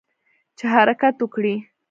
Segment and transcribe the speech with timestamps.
[0.57, 1.55] چې حرکت وکړي.